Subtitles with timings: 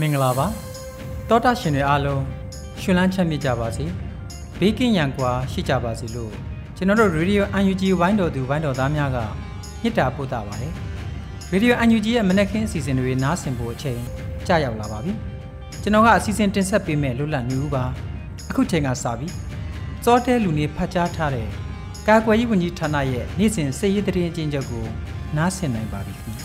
[0.00, 0.46] မင်္ဂလာပါ
[1.28, 2.22] တောတာရှင်တွေအားလုံး
[2.80, 3.84] ရှင်လန်းချမ်းမြေ့ကြပါစေ
[4.58, 6.32] ဘေးကင်းရန်ကွာရှိကြပါစေလို့
[6.76, 9.18] ကျွန်တော်တို့ Radio UNG ဝိုင်းတော်သူဝိုင်းတော်သားများက
[9.82, 10.72] မြစ်တာပို့တာပါတယ်
[11.52, 14.00] Radio UNG ရဲ့မနက်ခင်းအစီအစဉ်တွေနားဆင်ဖို့အချိန်
[14.46, 15.12] ကြာရောက်လာပါပြီ
[15.82, 17.84] ကျွန်တော်ကအစီအစဉ်တင်ဆက်ပေးမယ့်လွတ်လပ်နေဦးပါ
[18.50, 19.28] အခုချိန်ကစပြီ
[20.04, 21.48] စောတဲလူနေဖတ်ကြားထားတဲ့
[22.08, 24.84] ကာကွယ်ရေးဝန်ကြီးဌာနရဲ့နေ့စဉ်စစ်ရေးတရင်အကျဉ်းချုပ်ကို
[25.38, 26.42] နားဆင်နိုင်ပါပြီခင်ဗျ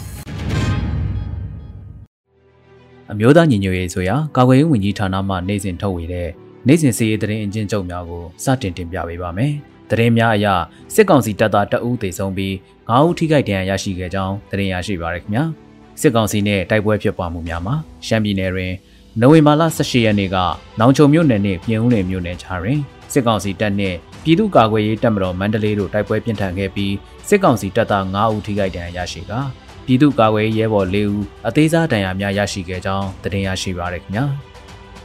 [3.12, 6.30] အမျိုးသားညီညွတ်ရေးဆိုရာကာကွယ်ရေးဝန်ကြီးဌာနမှနိုင်စဉ်ထုတ်ဝေတဲ့
[6.68, 9.54] နိုင်စဉ်စီရေးသတင်းအကျဉ်းချုပ်များကိုစတင်တင်ပြပေးပါမယ်။
[9.90, 10.48] သတင်းများအရ
[10.94, 12.54] စစ်ကောင်စီတပ်သားတအူးသေဆုံးပြီး
[12.90, 15.44] 9ဦးထိခိုက်ဒဏ်ရာရရှိခဲ့ကြောင်းသတင်းရရှိပါရခင်ဗျာ။
[16.02, 18.74] စစ်ကောင်စီနဲ့တိုက်ပွဲဖြစ်ပွားမှုများမှာရှမ်းပြည်နယ်တွင်
[19.22, 20.38] နိုဝင်ဘာလ18ရက်နေ့က
[20.80, 22.80] နောင်ချုံမြို့နယ်နှင့်ပြင်ဦးနယ်မြို့နယ်ခြားတွင်
[23.14, 26.94] စစ်ကောင်စီတပ်နှင့် ပြည်သူ့ကာကွယ်ရေးတပ်မတော်မန္တလေးတို့တိုက်ပွဲပြင်းထန်ခဲ့ပြီး
[27.28, 29.40] စစ်ကောင်စီတပ်သား9ဦးထိခိုက်ဒဏ်ရာရရှိကာ
[29.86, 34.26] ပြည်သူ့ကာကွယ်ရေးရဲဘော်၄ဦးအသေးစားဒဏ်ရာများရရှိခဲ့ကြောင်းသတင်းရရှိပါရခင်ဗျာ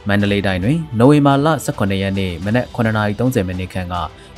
[0.07, 3.95] မန္တလေးတိုင်းတွင်နိုဝင်ဘာလ18ရက်နေ့မနက်9:30မိနစ်ခန့်က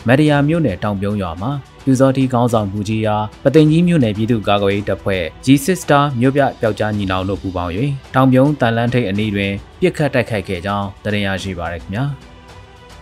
[0.07, 1.51] မရယာမြို့နယ်တောင်ပြုံးရွာမှာ
[1.83, 7.71] ပြူစောတိကောင်းဆောင်မူကြီးအားပသိမ်ကြီးမြို့နယ်ပြည်သူ့ကာကွယ်ရေးတပ်ဖွဲ့ G-Sister မြို့ပြပျောက်ကြားညီနောင်တို့ပူးပေါင်း၍
[8.15, 12.05] တောင်ပြုံးတန်လန်းထိပ်အနီးတွင်ပြစ်ခတ်တိုက်ခိုက်ခဲ့ကြောင်းသတင်းရရှိပါရခင်ဗျာ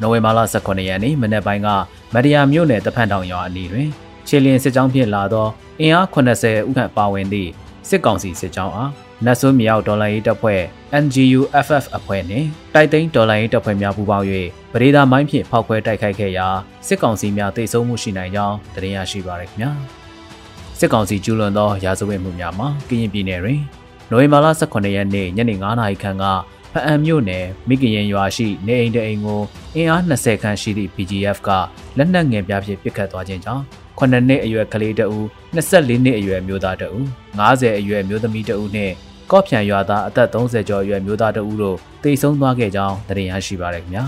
[0.02, 1.68] နိုဝင်ဘာလ18ရက်နေ့မနက်ပိုင်းက
[2.14, 3.90] မရယာမြို့နယ်တဖန်တောင်ရွာအနီးတွင်
[4.28, 5.48] ခြေလျင်စစ်ကြောင်းဖြင့်လာသော
[5.80, 7.50] အင်အား80ဦးခန့်ပါဝင်သည့်
[7.90, 8.92] စစ်ကောင်စီစစ်ကြောင်းအား
[9.26, 10.62] နတ်ဆိုးမြောက်ဒေါ်လာရေးတပ်ဖွဲ့
[11.04, 14.26] NGU FF အဖွဲ့နှင့်တိုက်သိမ်းဒေါ်လာရေးတပ်ဖွဲ့များပူးပေါင်း၍
[14.72, 16.48] ပရိဒါမိုင်းဖြင့်ဖောက်ခွဲတိုက်ခိုက်ခဲ့ရာ
[16.88, 19.72] စစ်ကောင်စီများတိုက်ဆုံမှုရှိနိုင်ကြောင်းသတင်းရရှိပါရခင်ဗျာ
[20.80, 23.62] စစ်ကောင်စီကျူးလွန်သောရာဇဝတ်မှုများမှာကရင်ပြည်နယ်တွင်
[24.10, 26.26] နိုဝင်ဘာလ18ရက်နေ့ညနေ9:00နာရီခန့်က
[26.76, 29.42] ဖအံမြို့နယ်မိကရင်ရွာရှိနေအိမ်တအိမ်ကို
[29.76, 31.50] အင်အား20ခန်းရှိသည့် PGF က
[31.98, 33.64] လက်နက်ငယ်ပြားဖြင့်ပစ်ခတ်သွားခြင်းကြောင့်
[34.00, 35.24] 9နှစ်အရွယ်ကလေးတဦး
[35.56, 37.04] 24နှစ်အရွယ်မျိုးသားတဦး
[37.40, 38.92] 50အရွယ်မျိုးသမီးတဦးနဲ့
[39.32, 44.04] ကော့ဖြံရွာသားအသက်30ကျော်အရွယ်မျိုးသားတဦးတို့တိတ်ဆုံးသွားခဲ့ကြောင်းသတင်းရရှိပါရခင်ဗျာ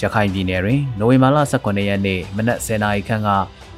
[0.00, 3.28] ရခိုင်ပြည်နယ်တွင်နိုဝင်ဘာလ18ရက်နေ့မနက်10:00နာရီခန့်က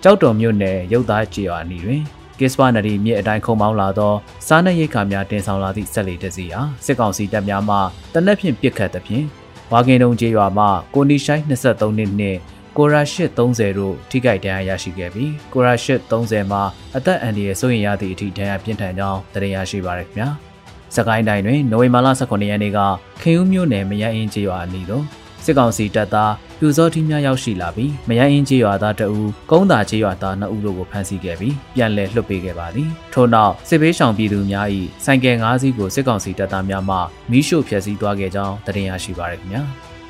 [0.02, 2.02] ကြောက်တော်မြို့နယ်ရုပ်သားကြေးရွာနီတွင်
[2.40, 4.12] ကစ္စပါနရီမြစ်အတိုင်းခုံမောင်းလာသော
[4.46, 7.76] စားနပ်ရိက္ခာများတင်ဆောင်လာသည့်ဆက်လီတစီအားစစ်ကောင်စီတပ်များမှ
[8.14, 9.26] တနက်ဖြန်ပစ်ခတ်သဖြင့်
[9.72, 12.38] ဝါကင်တုံကျေးရွာမှကိုနီရှိုင်း23နှစ်နှင့်
[12.76, 16.62] ကိုရာရှစ်30တို့ထိခိုက်ဒဏ်ရာရရှိခဲ့ပြီးကိုရာရှစ်30မှာ
[16.96, 20.28] အသက်အန္တရာယ်စိုးရိမ်ရသည့်အထိဒဏ်ရာပြင်းထန်ကြောင်းသတင်းရရှိပါရခင်ဗျာ။
[20.96, 22.78] စကိုင်းတိုင်းတွင်နိုဝင်ဘာလ18ရက်နေ့က
[23.22, 25.04] ခင်ဦးမြို့နယ်မရအင်းကျေးရွာအနီးသို့
[25.44, 26.32] စစ်ကောင်စီတပ်သား
[26.64, 29.20] ပြူစောတိများရောက်ရှိလာပြီးမရအင်းကျေးရွာသားတအူ
[29.50, 34.66] ကုန်းသာကျေးရွာသား2ဦးတို့ကိုဖမ်းဆီးခဲ့ပြီးပြန်လည်လွှတ်ပေးခဲ့ပါသည်ထို့နောက်စစ်ဘေးရှောင်ပြည်သူများ၏
[35.04, 36.96] ဆိုင်ကယ်၅စီးကိုစစ်ကောင်စီတပ်သားများမှ
[37.30, 39.62] မိရှို့ဖျက်ဆီးသွားခဲ့ကြောင်းသတင်းရရှိပါရခင်ဗျာ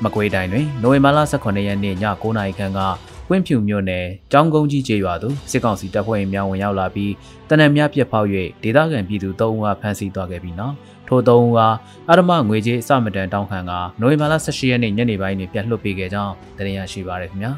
[0.03, 2.79] မကွေးတိုင်းတွင်နိုဝင်ဘာလ18ရက်နေ့ည9:00နာရီခန့်က
[3.29, 7.11] ကွင်းဖြူမြို့နယ်ကျောင်းကုန်းကြီးကျေးရွာသို့စစ်ကောင်စီတပ်ဖွဲ့ဝင်များဝင်ရောက်လာပြီး
[7.49, 8.27] တနက်များပြစ်ဖောက်၍
[8.63, 10.75] ဒေသခံပြည်သူ၃ဦးအားဖမ်းဆီးသွားခဲ့ပြီးနောက်
[11.07, 11.67] ထိုသုံးဦးဟာ
[12.09, 17.51] အရမငွေကြေးအစမတန်တောင်းခံကနိုဝင်ဘာလ18ရက်နေ့ညနေပိုင်းတွင်ပြန်လွှတ်ပေးခဲ့ကြောင်းသတင်းရရှိပါရခင်ဗျာ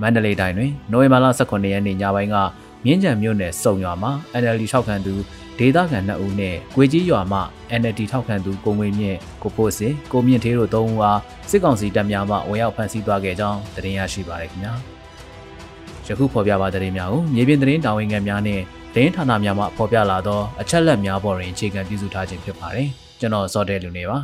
[0.00, 2.36] မန္တလေးတိုင်းတွင်နိုဝင်ဘာလ18ရက်နေ့ညပိုင်းက
[2.84, 4.12] မြင်းကြံမြို့နယ်စုံရွာမှာ
[4.42, 5.14] NLD ထောက်ခံသူ
[5.58, 7.40] ဒေသခံ2ဦးနဲ့ကွေကြီးရွာမှ
[7.80, 11.20] NLD ထောက်ခံသူကိုငွေမြင့်ကိုပို့စင်ကိုမြင့်သေးတို့3ဦးအား
[11.50, 14.74] စစ်ကောင်စီတပ်များမှဝင်ရောက်ဖမ်းဆီးသွားခဲ့ကြောင်းသတင်းရရှိပါရခင်ဗျာ
[16.06, 18.60] ယခုဖော်ပြပါသတင်းများကိုမြေပြင်သတင်းတာဝန်ခံများနဲ့
[18.96, 22.88] သတင်းဌာနများမှဖော်ပြလာသောအချက်လက်များပေါ်တွင်အခြေခံပြုစုထားခြင်းဖြစ်ပါတယ်
[23.20, 24.18] ကျွန်တော်စောတဲလူနေပါ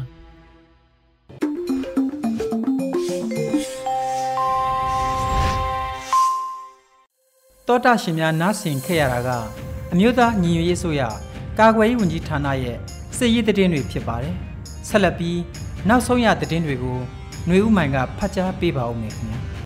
[7.66, 9.28] တောတာရှင်များနားဆင်ခဲ့ရတာက
[9.92, 11.02] အမျိုးသားညီညွတ်ရေးဆိုရ
[11.58, 12.76] ကာကွယ်ရေးဝန်ကြီးဌာနရဲ့
[13.16, 14.34] စစ်ရေးသတင်းတွေဖြစ်ပါတယ်
[14.88, 15.38] ဆက်လက်ပြီး
[15.88, 16.98] နောက်ဆုံးရသတင်းတွေကို
[17.46, 19.59] ຫນွေဦးမိုင်ကဖတ်ကြားပေးပါဦးမယ်ခင်ဗျာ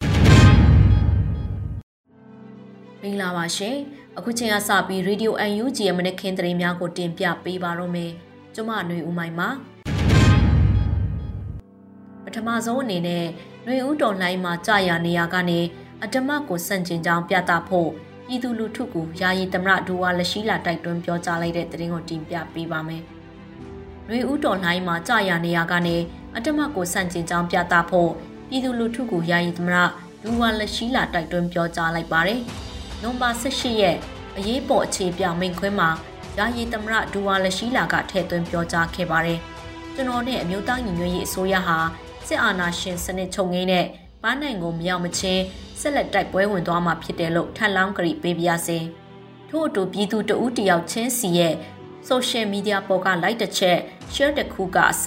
[3.03, 3.75] မင်္ဂလာပါရှင်
[4.17, 5.31] အခုချိန်ကစပြီး Radio
[5.61, 8.11] UNG ရဲ့မနက်ခင်းသတင်းများကိုတင်ပြပေးပါတော့မယ်
[8.55, 9.49] ကျွန်မຫນွေဦးမိုင်ပါ
[12.23, 13.25] ပထမဆုံးအနေနဲ့
[13.63, 15.59] ຫນွေဦးတော်လှိုင်းမှာကြာရနေရကနေ
[16.03, 17.89] အတမကိုစန့်ကျင်ကြောင်းပြသဖို့
[18.27, 23.03] ပြည်သူလူထုကယာယီသမရဒူဝါလက်ရှိလာတိုက်တွန်းပြောကြားလိုက်တဲ့သတင်းကိုတင်ပြပေးပါမယ်။
[24.09, 25.95] ရွေဦးတော်လှိုင်းမှာကြာရနေရကနေ
[26.35, 28.11] အတမကိုစန့်ကျင်ကြောင်းပြသဖို့
[28.49, 29.77] ပြည်သူလူထုကယာယီသမရ
[30.23, 32.41] ဒူဝါလက်ရှိလာတိုက်တွန်းပြောကြားလိုက်ပါတယ်။
[33.04, 33.96] နိုဘာ18ရက်
[34.38, 35.90] အရေးပေါ်အခြေပြမိန့်ခွန်းမှာ
[36.38, 39.38] ယာယီသမရဒူဝါလက်ရှိလာကထည့်သွင်းပြောကြားခဲ့ပါတယ်။
[39.94, 41.76] ကျွန်တော်နဲ့အမျိုးသားညီညွတ်ရေးအစိုးရဟာ
[42.26, 43.86] စစ်အာဏာရှင်စနစ်ချုပ်ငင်းတဲ့
[44.22, 45.42] ပန်းနိုင်ကိုမရောက်မချင်း
[45.80, 48.78] ဆက်လက်တိုက်ပွဲဝင်သွားမှာဖြစ်တယ်လို့ထပ်လောင်းကြိပေးပြရစေ။
[49.48, 51.54] ထို့အတူပြည်သူတဦးတယောက်ချင်းစီရဲ့
[52.08, 53.78] social media ပေါ်က like တစ်ချက်
[54.14, 55.06] share တစ်ခုကအစ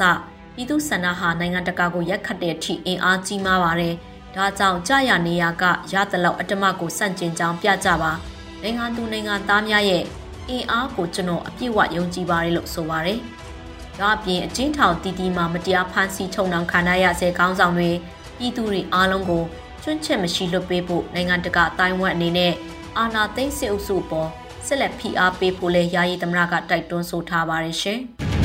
[0.54, 3.96] ပြည်သူဆန္ဒဟာနိုင်ငံတကာကိုရက်ခတ်တဲ့အထိအင်အားကြီးမားပါတယ်။
[4.38, 5.64] ဒါကြောင့်ကြာရနေရက
[5.94, 8.12] ရသလောက်အတ္တမကိုစန့်ကျင်ကြောင်းပြကြပါ။
[8.62, 10.04] နိုင်ငံသူနိုင်ငံသားများရဲ့
[10.50, 13.20] အင်အားကိုကျွန်တော်အပြည့်အဝယုံကြည်ပါတယ်လို့ဆိုပါတယ်။
[14.00, 17.92] ဒါအပြင်အချင်းထောင်တီတီမှာမတရားဖမ်းဆီးချုံနှောင်ခံရဆဲခေါင်းဆောင်တွေ
[18.38, 19.44] ပြည်သူတွေအားလုံးကို
[19.84, 22.54] ကျွန့်ချက်မရှိလွတ်ပေးဖို့နိုင်ငံတကာအတိုင်းဝမ်အနေနဲ့
[22.98, 24.30] အာဏာသိမ်းစစ်အုပ်စုပေါ်
[24.68, 28.02] ဆက်လက်ဖိအားပေးဖို့လဲယာယီသမရကတိုက်တွန်းဆိုထားပါတယ်ရှင်။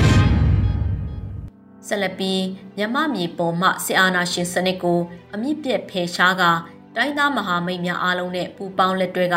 [1.88, 2.42] ဆက်လက်ပြီး
[2.76, 5.00] မြမမြေပေါ်မှစစ်အာဏာရှင်စနစ်ကို
[5.34, 6.42] အမြင့်ပြတ်ဖယ်ရှားက
[6.96, 9.36] တိုင်းသားမဟာမိတ်များအားလုံးနဲ့ပူးပေါင်းလက်တွဲက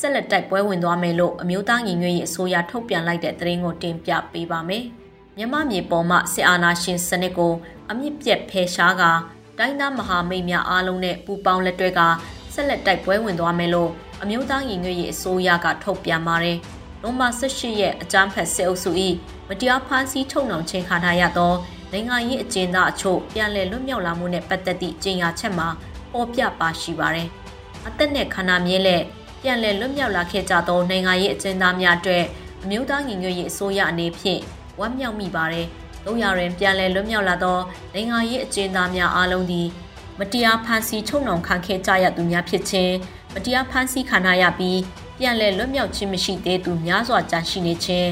[0.00, 4.84] ဆက်လက်တိုက်ပွဲဝင်သွားမယ်လို့အမျိုးသားညီညွတ်ရေးအစိုးရထုတ်ပြန်လိုက်တဲ့သတင်းကိုတင်ပြပေးပါမယ်။
[5.36, 7.52] မြမမြေပေါ်မှစစ်အာဏာရှင်စနစ်ကို
[7.90, 9.02] အမြင့်ပြတ်ဖယ်ရှားက
[9.58, 12.00] တိုင်းသားမဟာမိတ်များအားလုံးနဲ့ပူးပေါင်းလက်တွဲက
[12.54, 13.90] ဆက်လက်တိုက်ပွဲဝင်သွားမယ်လို့
[14.22, 16.58] အမျိုးသားညီညွတ်ရေးအစိုးရကထုတ်ပြန်ပါတယ်။
[17.02, 18.90] နိုမာ18ရက်အကြမ်းဖက်စစ်အုပ်စု၏
[19.48, 21.52] မတရားဖမ်းဆီးထုတ်နှောင်ခြင်းခံထားရသော
[21.94, 25.68] နိုင်ငံရေးအကျဉ်းသားအချို့ပြန်လည်လွတ်မြောက်လာမှုနဲ့ပတ်သက်သည့်ကြေညာချက်မှာ
[26.12, 27.28] ပေါ်ပြပါရှိပါတယ်။
[27.86, 29.02] အသက်နဲ့ခန္ဓာမြဲလက်
[29.42, 32.24] ပြန်လည်လွတ်မြောက်လာခဲ့ကြသောနိုင်ငံရေးအကျဉ်းသားများအတွက်
[32.62, 34.40] အမျိုးသားညီညွတ်ရေးအစိုးရအနေဖြင့်
[34.80, 35.66] ဝမ်းမြောက်မိပါတယ်။
[36.04, 37.58] တို့ရရင်ပြန်လည်လွတ်မြောက်လာသော
[37.94, 39.68] နိုင်ငံရေးအကျဉ်းသားများအားလုံးသည်
[40.18, 42.94] မတရားဖမ်းဆီးချုပ်နှောင်ခံခဲ့ကြရသူများဖြစ်ခြင်း
[43.34, 44.80] မတရားဖမ်းဆီးခံရပြီး
[45.18, 48.08] ပြန်လည်လွတ်မြောက်ခြင်းမရှိသေးသူများစွာကြာရှိနေခြင်း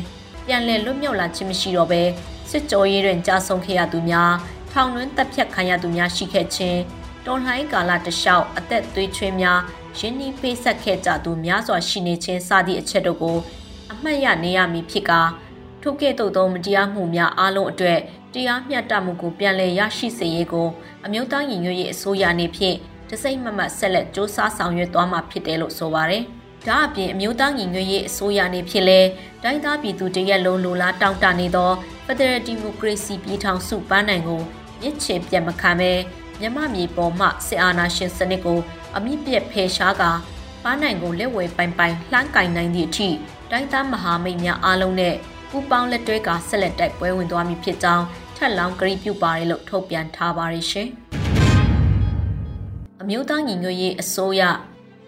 [0.46, 2.02] ပြန်လည်လွတ်မြောက်လာခြင်းမရှိတော့ဘဲ
[2.52, 4.32] စစ်ကြောရေးတွင်ကြာဆုံးခဲ့ရသူများ
[4.72, 6.80] ထောင်တွင်တပ်ဖြတ်ခံရသူများရှိခဲ့ခြင်း
[7.26, 9.60] တော်လှန်ရေးကာလတလျှောက်အသက်သွေးချွေးများ
[9.98, 13.38] ရင်းနှီးပေးဆက်ခဲ့ကြသူများစွာရှိနေခြင်းစသည့်အချက်တို့ကို
[13.92, 15.20] အမှတ်ရနေရမည်ဖြစ်ကာ
[15.82, 17.98] ထို့ကဲ့သို့သောမတရားမှုများအလုံးအတွက်
[18.34, 20.68] တရားမျှတမှုကိုပြန်လည်ရရှိစေရေးကို
[21.04, 22.76] အမျိုးသားညီညွတ်ရေးအစိုးရအနေဖြင့်
[23.10, 26.24] တစိမ့်မမတ်ဆက်လက်စ조사ဆောင်ရွက်သွားမှာဖြစ်တယ်လို့ဆိုပါတယ်။
[26.68, 29.08] ဒါအပြင်အမျိုးသားညီညွတ်ရေးအစိုးရအနေဖြင့်လည်း
[29.42, 31.70] တိုင်းသားပြည်သူတရက်လုံးလိုလားတောင်းတနေသော
[32.06, 34.40] ဖက်ဒရယ်ဒီမိုကရေစီပြည်ထောင်စုပန်းနိုင်ကို
[34.80, 35.92] မြစ်ချေပြတ်မခံဘဲ
[36.40, 38.58] မြမမြေပေါ်မှစစ်အာဏာရှင်စနစ်ကို
[38.96, 40.10] အမြင့်ပြတ်ဖယ်ရှားကာ
[40.62, 43.08] ပန်းနိုင်ကိုလက်ဝဲပိုင်ပိုင်လှမ်းကင်နိုင်သည့်အထိ
[43.50, 45.14] တိုင်းသားမဟာမိတ်များအားလုံးနဲ့
[45.50, 48.04] ပူပေါင်းလက်တွဲကဆက်လက်တိုက်ပွဲဝင်သွားမည်ဖြစ်ကြောင်း
[48.36, 50.88] ထက်လောင်းကြိပြုပါတယ်လို့ထုတ်ပြန်ထားပါတယ်ရှင်။
[53.02, 54.42] အမျိုးသားညီညွတ်ရေးအစိုးရ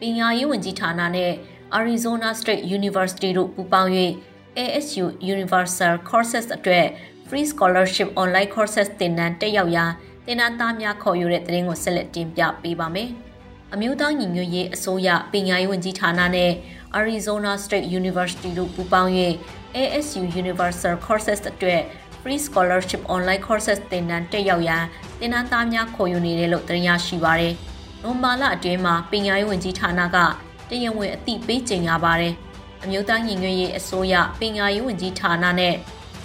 [0.01, 1.33] ပညာရေးဝန်ကြီးဌာနနဲ့
[1.79, 3.91] Arizona State University တို့ပူးပေါင်း၍
[4.59, 5.05] ASU
[5.35, 6.87] Universal Courses အတွက်
[7.29, 9.87] Free Scholarship Online Courses သင်တန်းတက်ရောက်ရာ
[10.27, 13.11] သင်တန်းသားများခေါ်ယူတဲ့သတင်းကိုဆက်လက်တင်ပြပေးပါမယ်။
[13.75, 16.53] အမျိုးသားညီညွတ်ရေးအစိုးရပညာရေးဝန်ကြီးဌာနနဲ့
[16.99, 19.13] Arizona State University တို့ပူးပေါင်း၍
[19.77, 21.83] ASU Universal Courses အတွက်
[22.21, 24.85] Free Scholarship Online Courses သင်တန်းတက်ရောက်ရန်
[25.19, 27.57] သင်တန်းသားများခေါ်ယူနေတယ်လို့သတင်းရရှိပါရယ်။
[28.07, 30.17] နိုမာလာအတွင်းမှာပညာရေးဝန်ကြီးဌာနက
[30.71, 32.35] တရားဝင်အသိပေးကြေညာပါတယ်။
[32.83, 35.75] အမျိုးသားညီညွတ်ရေးအစိုးရပညာရေးဝန်ကြီးဌာနနဲ့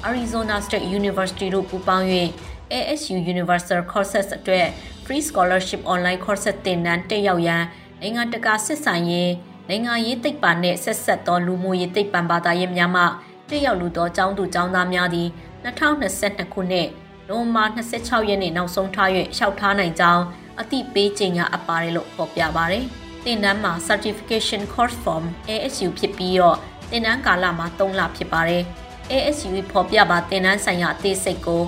[0.07, 2.07] Arizona State University တို့ပူးပေါင်း၍
[2.73, 4.67] ASU Universal Courses အတွက်
[5.05, 7.63] Free Scholarship Online Courses သင်တန်းတက်ရောက်ရန်
[8.01, 9.31] နိုင်ငံတကာစစ်ဆိုင်ရေး
[9.67, 13.03] နိုင်ငံရေးသိပ္ပံနဲ့ဆက်ဆက်သောလူမှုရေးသိပ္ပံဘာသာရေးများမှ
[13.49, 15.27] တက်ရောက်လူသောចောင်းသူចောင်းသားများသည်
[15.63, 16.87] 2022ခုနှစ်
[17.27, 20.23] နိုဝင်ဘာ26ရက်နေ့နောက်ဆုံးထား၍လျှောက်ထားနိုင်ကြောင်း
[20.61, 22.85] အသိပေးကြေညာအပ်ပါတယ်လို့ဖော်ပြပါတယ်။
[23.23, 26.57] သင်တန်းမှာ Certification Course Form ASU ဖြစ်ပြီးတော့
[26.89, 28.63] သင်တန်းကာလမှာ3လဖြစ်ပါတယ်။
[29.11, 31.63] ASU ဖော်ပြပါသင်တန်းဆိုင်ရာအသေးစိတ်ကို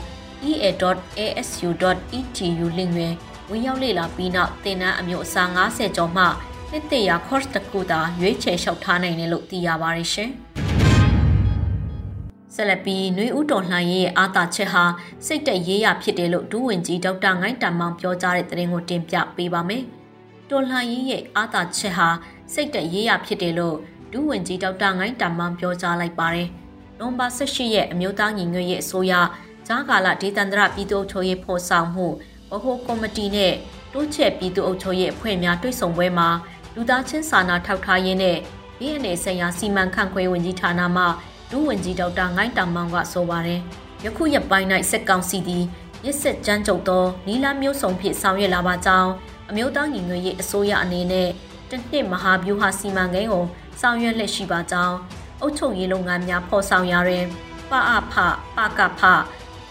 [0.50, 1.86] ea.asu.edu
[2.78, 3.14] link တွင်
[3.50, 6.24] ဝင်ရောက်လေ့လာပြီးနောက်သင်တန်းအမျိုးအစား90ကျော်မှ
[6.72, 10.32] နှစ်တရာ course တစ်ခုသာရွေးချယ်လျှောက်ထားနိုင်တယ်လို့သိရပါတယ်ရှင်။
[12.56, 14.84] ဆက်လက်ပြီးနှွေဦးတော်လှန်ရေးရဲ့အာသာချက်ဟာ
[15.26, 19.84] စိတ်တက်ရေးရဖြစ်တယ်လို့ဒူးဝင်ကြီးဒေါက်တာငိုင်းတမောင်ပြောကြားတဲ့သတင်းကိုတင်ပြပေးပါမယ်။
[20.50, 22.10] တော်လှန်ရေးရဲ့အာသာချက်ဟာ
[22.54, 23.78] စိတ်တက်ရေးရဖြစ်တယ်လို့
[24.12, 26.48] ဒူးဝင်ကြီးဒေါက်တာငိုင်းတမောင်ပြောကြားလိုက်ပါတယ်။
[27.00, 29.14] နိုဘာ18ရက်အမျိုးသားညီညွတ်ရေးအစိုးရ
[29.68, 32.08] ဂျာကာလာဒေသန္တရပြည်သူ့ချုပ်ရေးဖော်ဆောင်မှု
[32.52, 33.54] ဗဟိုကော်မတီနဲ့
[33.94, 36.30] တိုးချက်ပြည်သူ့အုပ်ချုပ်ရေးအဖွဲ့များတွေ့ဆုံပွဲမှာ
[36.76, 38.38] လူသားချင်းစာနာထောက်ထားရေးနဲ့
[38.78, 41.04] ဒီအနေဆိုင်ရာစီမံခန့်ခွဲဝင်ကြီးဌာနမှ
[41.52, 43.60] ဒုဝန်ကြီးဒေါက်တာငိုင်းတောင်မောင်ကဆိုပါတယ်
[44.06, 45.64] ယခုရက်ပိုင်း၌စက်ကောင်စီသည်
[46.06, 49.12] ရစ်စစ်ကြမ်းကြုတ်သောနီလာမျိုးစုံဖြင့်ဆောင်ရွက်လာပါကြောင်း
[49.50, 51.30] အမျိုးသားညီညွတ်ရေးအစိုးရအနေနဲ့
[51.70, 53.46] တနှစ်မဟာဗျူဟာစီမံကိန်းကို
[53.82, 54.96] ဆောင်ရွက်လက်ရှိပါကြောင်း
[55.42, 57.26] အုပ်ချုပ်ရေးလုပ်ငန်းများဖော်ဆောင်ရတဲ့
[57.70, 58.14] ပအဖ
[58.56, 59.02] ပကဖ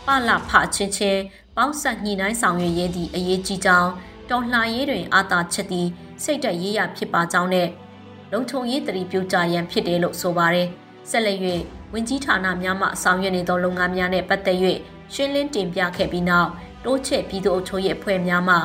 [0.06, 1.20] ပလဖချင်းချင်း
[1.56, 3.90] ပေါင်းဆက်ညှိနှိုင်းဆောင်ရွက်ရေးသည့်အရေးကြီးကြောင်း
[4.30, 5.88] တော်လှန်ရေးတွင်အာသာချက်သည့်
[6.22, 7.68] စိတ်တက်ရေးရဖြစ်ပါကြောင်းနဲ့
[8.32, 10.68] လုံခြုံရေးတတိပြုကြရန်ဖြစ်တယ်လို့ဆိုပါတယ်
[11.10, 11.38] ဆက်လက်၍
[11.92, 14.58] ဝင်ကြီးဌာနများမှဆောင်ရွက်နေသောလုပ်ငန်းများနဲ့ပတ်သက်၍
[15.14, 16.50] ရှင်းလင်းတင်ပြခဲ့ပြီးနောက်
[16.84, 18.56] တိုးချဲ့ပြည်သူ့အုပ်ချုပ်ရေးအဖွဲ့များမှ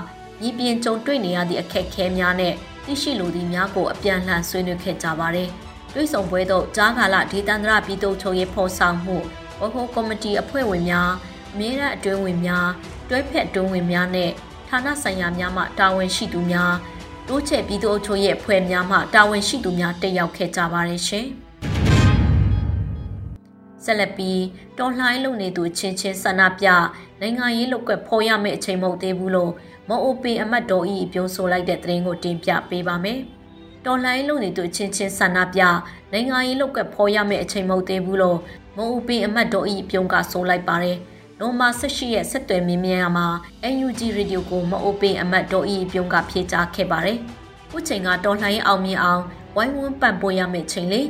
[0.42, 2.54] ညီပြင်းကြုံတွေ့နေရသည့်အခက်အခဲများနဲ့
[2.86, 5.50] သိရှိလိုသည့်များကိုအပြန်လှန်ဆွေးနွေးခဲ့ကြပါတယ်။
[5.94, 9.18] တွိဆုံပွဲသို့ကြားကာလဒေသန္တရပြည်သူ့ချုပ်ရေးဖော်ဆောင်မှု
[9.62, 11.10] ဝဟိုကော်မတီအဖွဲ့ဝင်များ
[11.54, 12.68] အမြဲတမ်းအတွင်းဝင်များ
[13.10, 14.30] တွဲဖက်အတွင်းဝင်များနဲ့
[14.70, 16.74] ဌာနဆိုင်ရာများမှတာဝန်ရှိသူများ
[17.28, 21.28] တိုးချဲ့ပြည်သူ့အုပ်ချုပ်ရေးအဖွဲ့များမှတာဝန်ရှိသူများတက်ရောက်ခဲ့ကြပါတယ်ရှင်။
[23.86, 24.42] ဆက်လက်ပြီး
[24.78, 26.68] တော်လှန်လုပ်နေသူချင်းချင်းဆန္ဒပြ
[27.22, 29.52] နိုင်ငံရေးလုပ်ကွက်ဖော်ရမယ့်အချိန်မဟုတ်သေးဘူးလို့
[29.90, 33.20] မအိုပင်အမတ်တော်ဤပြောဆိုလိုက်တဲ့သတင်းကိုတင်ပြပေးပါမယ်။
[33.86, 35.62] တော်လှန်လုပ်နေသူချင်းချင်းဆန္ဒပြ
[36.12, 38.40] နိုင်ငံရေးလုပ်ကွက်ဖော်ရမယ့်အချိန်မဟုတ်သေးဘူးလို့
[38.78, 40.98] မအိုပင်အမတ်တော်ဤပြုံးကဆိုလိုက်ပါတယ်။
[41.40, 43.28] နိုမာ18ရက်ဆက်သွယ်မြင်းမြန်မှာ
[43.86, 47.18] UNG Radio ကိုမအိုပင်အမတ်တော်ဤပြုံးကဖြေကြားခဲ့ပါတယ်။
[47.70, 49.24] ခုချိန်ကတော်လှန်ရေးအောင်မြင်အောင်
[49.56, 51.08] ဝိုင်းဝန်းပံ့ပိုးရမယ့်ချိန်လေး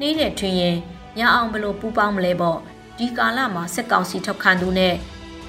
[0.00, 0.76] နှင်းတဲ့ထွင်ရင်
[1.16, 2.58] ညအောင်ဘလို့ပူပေါင်းမလဲပေါ့
[2.98, 4.94] ဒီကာလမှာစက်ကောင်စီထောက်ခံသူနဲ့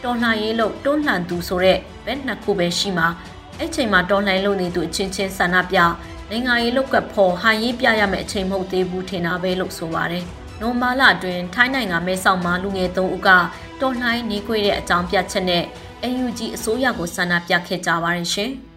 [0.03, 3.07] တော်လှန်ရေးလို့တွန်းလှန်သူဆိုတဲ့ဘက်နှစ်ခုပဲရှိမှာ
[3.57, 5.77] အဲ့ချိန်မှာတော်လှန်လို့နေသူအချင်းချင်းဆန္ဒပြ
[6.29, 10.23] နိုင်ငံရေးလောက်ကဖော်ဟန်ရေးပြရမယ့်အချိန်မဟုတ်သေးဘူးထင်တာပဲလို့ဆိုပါတယ်။
[10.61, 13.29] နိုမာလာတွင်ထိုင်းနိုင်ငံမဲဆောက်မှာလူငယ်သုံးဦးက
[13.81, 15.63] တော်လှန်နေခွေတဲ့အကြောင်းပြချက်နဲ့
[16.09, 18.51] UNG အစိုးရကိုဆန္ဒပြခဲ့ကြပါတယ်ရှင်။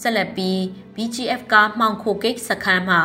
[0.00, 0.58] ဆက်လက်ပြီး
[0.94, 3.00] BGF ကမှောင်ခိုကိတ်စခန်းမှာ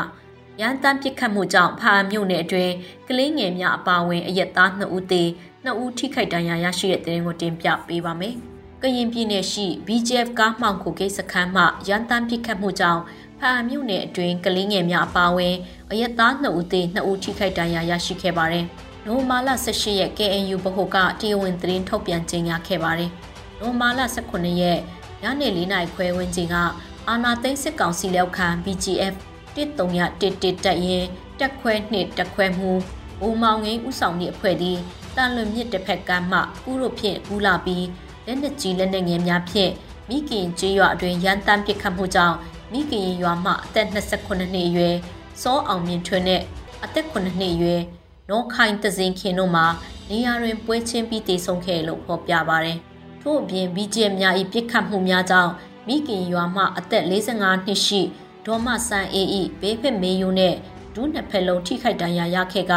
[0.62, 2.74] ရန်တမ်းပစ်ခတ်မှုကြောင့်ဖာမြို့နယ်အတွင်း
[3.07, 5.24] ကလေးငယ်များအပါအဝင်အရက်သား2ဦးသေ
[5.65, 8.36] 2ဦးထိခိုက်ဒဏ်ရာရရှိတဲ့တဲ့ရင်ကိုတင်ပြပေးပါမယ်။
[8.81, 13.01] ကရင်ပြည်နယ်ရှိ BGF ကားမှောင်ခိုကိစ္စခန်းမှရန်တမ်းပစ်ခတ်မှုကြောင့်
[13.39, 15.55] ဖာမြို့နယ်အတွင်းကလေးငယ်များအပါအဝင်
[15.91, 18.65] အရက်သား2ဦးသေ2ဦးထိခိုက်ဒဏ်ရာရရှိခဲ့ပါတယ်။
[19.05, 23.12] နိုမာလာ18ရက် KNU ဗဟိုကတရားဝင်သတင်းထုတ်ပြန်ကြေညာခဲ့ပါတယ်။
[23.60, 24.79] နိုမာလာ18ရက်
[25.24, 26.55] ညနေ4နာရီခွဲဝန်းကျင်က
[27.10, 29.15] အာနာသိန်းစစ်ကောင်စီလက်ခံ BGF
[29.55, 31.05] 1311တက်ရင်
[31.39, 32.72] တက်ခွဲနှစ်တက်ခွဲမှု
[33.19, 34.77] ဘိုးမောင်ငင်းဥဆောင်သည့်အဖွဲ့သည်
[35.15, 37.88] တန်လွန်မြစ်တစ်ဖက်ကမ်းမှကူးတို့ဖြင့်ကူးလာပြီး
[38.25, 39.72] လက်နက်ကြီးလက်နက်ငယ်များဖြင့်
[40.10, 42.36] မိခင်ကျေးရွာအတွင်းရန်တမ်းပစ်ခတ်မှုကြောင့်
[42.72, 44.95] မိခင်ရွာမှအသက်28နှစ်အရွယ်
[45.41, 46.41] စောအောင်မြင့်ထွန်းနဲ့
[46.83, 47.81] အသက်9နှစ်အရွယ်
[48.29, 49.65] နောခိုင်တစင်ခင်တို့မှာ
[50.10, 52.77] နေရာတွင်ပွဲချင်းပြီးတည်ဆုံခဲ့လို့ဖော်ပြပါရတယ်။
[53.22, 55.51] ထို့အပြင် BGM များ၏ပစ်ခတ်မှုများကြောင့်
[55.88, 58.01] မိခင်ရွာမှအသက်45နှစ်ရှိ
[58.45, 60.55] ဒေါ်မဆန်အေးဤဘေးဖက်မေယိုနဲ့
[60.95, 62.73] ဒူးနှစ်ဖက်လုံးထိခိုက်ဒဏ်ရာရခဲ့က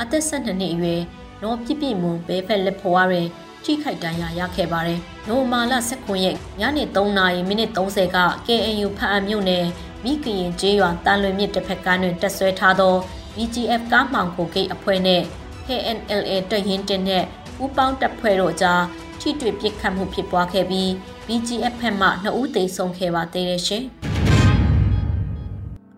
[0.00, 1.00] အသက်12နှစ်အရွယ်
[1.42, 3.26] နော်ပြပြမွန်ဘေးဖက်လက်ဖွားတွင်
[3.64, 9.64] ထိခိုက်ဒဏ်ရာရခဲ့ပါတယ်။နိုမာလာ19ရက်ညနေ3နာရီမိနစ်30က KNU ဖအံမြို့နယ်
[10.04, 12.94] မိကရင်ကျေးရွာတန်လွင်မြစ်တစ်ဖက်ကမ်းတွင်တက်ဆွဲထားသော
[13.34, 15.22] BGF ကားမှောင်ခိုဂိတ်အဖွဲ့နဲ့
[15.66, 17.24] KNLA တပ်ရင်းတင်တဲ့
[17.56, 18.82] ပူးပေါင်းတပ်ဖွဲ့တို့ကြား
[19.20, 20.88] ထိတွေ့ပစ်ခတ်မှုဖြစ်ပွားခဲ့ပြီး
[21.26, 23.84] BGF ဖက်မှ2ဦးသေဆုံးခဲ့ပါသေးတယ်ရှင်။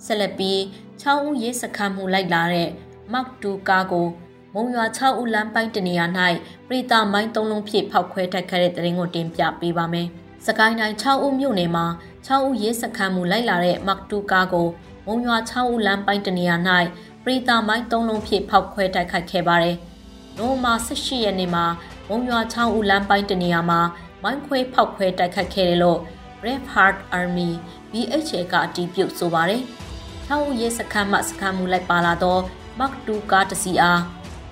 [0.06, 0.58] ဆက်လက်ပြီး
[1.02, 2.68] 6ဦးရေးစခန်းမှုလိုက်လာတဲ့
[3.12, 4.06] မောက်တူကားကို
[4.54, 6.06] မုံရွာ6ဦးလမ်းပိုင်းတနေရာ၌
[6.68, 10.08] ပရိတာမိုင်း၃လုံးဖြင့်ဖောက်ခွဲတိုက်ခိုက်တဲ့တရင်ကိုတင်ပြပေးပါမယ်။
[10.46, 11.86] စကိုင်းတိုင်း6ဦးမြို့နယ်မှာ
[12.26, 14.68] 6ဦးရေးစခန်းမှုလိုက်လာတဲ့မောက်တူကားကို
[15.06, 16.56] မုံရွာ6ဦးလမ်းပိုင်းတနေရာ၌
[17.24, 19.76] ပရိတာမိုင်း၃လုံးဖြင့်ဖောက်ခွဲတိုက်ခိုက်ခဲ့ပါတယ်။
[20.38, 21.64] နိုမာ18ရက်နေ့မှာ
[22.08, 23.80] မုံရွာ6ဦးလမ်းပိုင်းတနေရာမှာ
[24.22, 25.98] မိုင်းခွဲဖောက်ခွဲတိုက်ခိုက်ခဲ့တယ်လို့
[26.40, 27.50] Brave Heart Army
[27.90, 29.62] BHA ကအတည်ပြုဆိုပါတယ်။
[30.28, 32.38] 6ဦးရဲစခန်းမှစခန်းမူလိုက်ပါလာသော
[32.78, 34.02] မက်တူကားတစီအား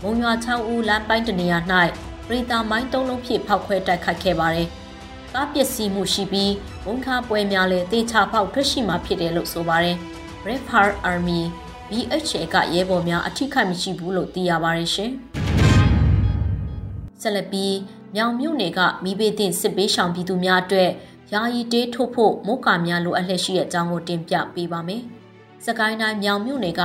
[0.02, 1.58] မုံရွာ6ဦးလမ်းပိုင်းတနေရာ၌
[2.26, 4.68] ပရိတာမိုင်း၃လုံးဖြင့်ဖောက်ခွဲတိုက်ခိုက်ခဲ့ပါတယ်။
[5.32, 6.52] ကားပစ္စည်းမှုရှိပြီး
[6.86, 9.96] ဝန်ခါပွဲများလည်းတေချာဖောက်ထွက်ရှိမှဖြစ်တယ်လို့ဆိုပါတယ်။
[10.42, 11.40] Brave Heart Army
[11.90, 15.10] BHA ကရဲဘော်များအထိခိုက်မရှိဘူးလို့သိရပါတယ်ရှင်။
[17.20, 17.74] ဆက်လက်ပြီး
[18.14, 20.90] မြောင်မြို့နယ်ကမိဘတင်စစ်ပေးရှောင်ပြည်သူများအတွက်
[21.32, 25.04] ယာယီတေးထုတ်ဖို့မုတ်ကာများလိုအပ်လျက်ရှိတဲ့အကြောင်းကိုတင်ပြပေးပါမယ်။
[25.66, 26.82] စကိုင်းတိုင်းမြောင်မြို့နယ်က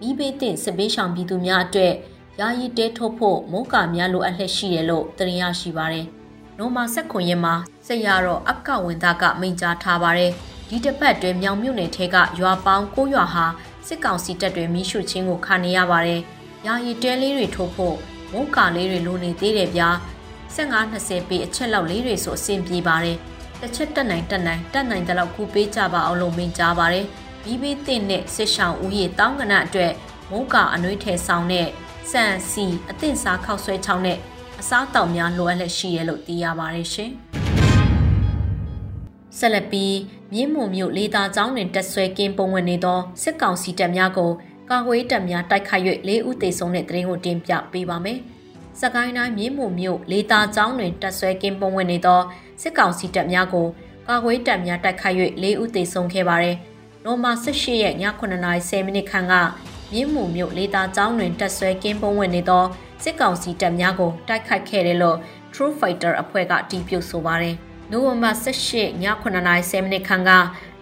[0.00, 1.94] မိဘေးတင်စစ်ပေးရှောင်ပြည်သူများအတွက်
[2.40, 6.06] ယာယီတဲထုတ်ဖို့မုန်းကာများလိုအပ်လျက်ရှိတယ်လို့သတင်းရရှိပါရယ်။
[6.58, 7.54] နိုမာဆက်ခွန်ရင်မှာ
[7.86, 10.32] ဆက်ရတော့အကဝင်သားကမိန့်ကြားထားပါရယ်။
[10.68, 13.44] ဒီတစ်ပတ်တွင်မြောင်မြို့နယ်ထဲကရွာပေါင်း၉ရွာဟာ
[13.86, 16.22] စစ်ကောင်စီတပ်တွေမိရှုချင်းကိုခါနေရပါရယ်။
[16.66, 17.96] ယာယီတဲလေးတွေထုတ်ဖို့
[18.32, 19.88] မုန်းကာလေးတွေလိုနေသေးတယ်ဗျာ။
[20.56, 23.16] 15 20ပေအချက်လောက်လေးတွေဆိုအဆင်ပြေပါတယ်။
[23.60, 27.06] တစ်ချက်တက်နိုင်တက်နိုင်တက်နိုင်တဲ့လောက်ကူပေးကြပါအောင်လို့မိန့်ကြားပါတယ်။
[27.48, 29.92] ဘီဘီတင့်နဲ့စစ်ဆောင်ဦးရေတောင်းကနအတွက်
[30.30, 31.68] မုံကအနှွေးထဲဆောင်တဲ့
[32.10, 34.18] စံစီအသင့်စားခောက်ဆွဲချောင်းနဲ့
[34.60, 37.10] အစားတောက်များလိုအပ်လက်ရှိရလို့သိရပါတယ်ရှင်။
[39.38, 39.96] ဆက်လက်ပြီး
[40.32, 44.30] မြင်းမုံမြို့လေသာကျောင်းတွင်တက်ဆွဲကင်းပုံဝင်နေသောစစ်ကောင်စီတပ်များကို
[44.70, 48.18] ကာကွယ်တပ်များတိုက်ခိုက်၍၄ဦးသေဆုံးတဲ့တရင်ကိုတင်ပြပေးပါမယ်။
[48.80, 52.20] စကိုင်းတိုင်းမြင်းမုံမြို့လေသာကျောင်းတွင်တက်ဆွဲကင်းပုံဝင်နေသော
[52.62, 53.66] စစ်ကောင်စီတပ်များကို
[54.08, 56.58] ကာကွယ်တပ်များတိုက်ခိုက်၍၄ဦးသေဆုံးခဲ့ပါတယ်။
[57.10, 59.34] နိုမာ18ရက်ည9:10မိနစ်ခန့်က
[59.92, 62.64] မြင်းမူမြို့လေသာကျောင်းတွင်တက်ဆွဲကင်းပုံဝင်နေသော
[63.02, 65.18] စစ်ကောင်စီတပ်များကိုတိုက်ခိုက်ခဲ့တယ်လို့
[65.52, 67.56] True Fighter အဖွဲ့ကတီးပြုတ်ဆိုပါတယ်။
[67.90, 70.30] နိုဝင်ဘာ18ည9:10မိနစ်ခန့်က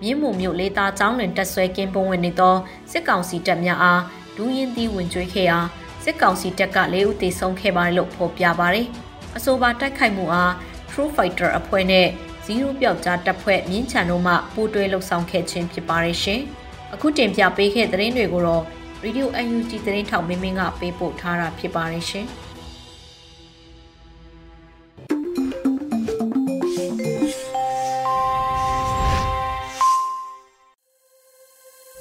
[0.02, 2.54] မြင်းမူမြို့လေသာကျောင်းတွင်တက်ဆွဲကင်းပုံဝင်နေသော
[2.90, 4.02] စစ်ကောင်စီတပ်များအား
[4.36, 5.58] ဒူးရင်သီးဝင်ကျွေးခဲ့ရာ
[6.04, 8.86] စစ်ကောင်စီတပ်က၄ဦးသေဆုံးခဲ့ပါတယ်လို့ဖော်ပြပါတယ်။
[9.36, 10.52] အဆိုပါတိုက်ခိုက်မှုအား
[10.90, 12.08] True Fighter အဖွဲ့နဲ့
[12.46, 16.40] ဇီးရိုးပြောက်ကြားတပ်ဖွဲ့မြင်းချန်တို့မှပူးတွဲလှုပ်ဆောင်ခဲ့ခြင်းဖြစ်ပါတယ်ရှင်။
[16.94, 18.64] အခုတင်ပြပေးခဲ့တဲ့သတင်းတွေကိုတော့
[19.04, 22.26] Radio UNG သတင်းထောက်မင်းမင်းကပေးပို့ထားတာဖြစ်ပါတယ်ရှင်။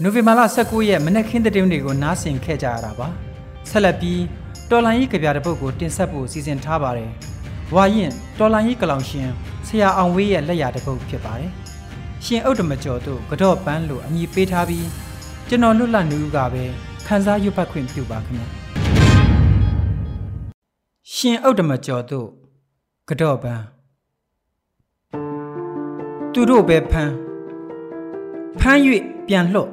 [0.01, 3.07] နိုဗ ెంబర్ လ19ရက်မနက်ခင်းတဲ့တွင်တွေကိုနားဆင်ခဲ့ကြရတာပါ
[3.69, 4.21] ဆက်လက်ပြီး
[4.69, 7.11] တော်လိုင်းကြီးကြပြတဲ့ပုတ်ကိုတင်ဆက်ဖို့စီစဉ်ထားပါတယ်
[7.75, 9.29] ဝါရင်တော်လိုင်းကြီးကလောင်ရှင်
[9.67, 11.51] ဆရာအောင်ဝေးရဲ့လက်ရာတစ်ပုတ်ဖြစ်ပါတယ်
[12.25, 14.87] ရှင်ဥဒ္ဓမကျော်တို့ကတော့ပန်းလို့အမည်ပေးထားပြီး
[15.47, 16.63] ကျွန်တော်လွတ်လပ်နေဦးကပဲ
[17.05, 18.43] ခန်းစားရွတ်ဖတ်ခွင့်ပြုပါခင်ဗျ
[21.13, 22.27] ရှင်ဥဒ္ဓမကျော်တို့
[23.09, 23.63] ကတော့ပန်း
[26.33, 27.13] သူတို့ပဲဖမ်း
[28.59, 28.79] ဖမ်း၍
[29.27, 29.71] ပြန်လှော့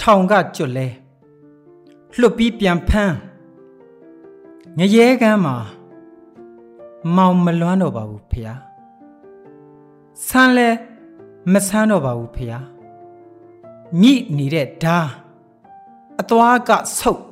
[0.00, 0.86] ထောင်ကကျွတ်လဲ
[2.18, 3.16] လှုပ်ပြီးပြန်ဖမ်း
[4.78, 5.56] ငရဲကမ်းမှာ
[7.16, 8.54] မောင်မလွမ်းတော့ပါဘူးဖေဟာ
[10.26, 10.68] ဆန်းလဲ
[11.52, 12.58] မဆန်းတော့ပါဘူးဖေဟာ
[14.00, 14.98] မိနေတဲ့ဓာ
[16.20, 17.22] အသွားကဆုပ်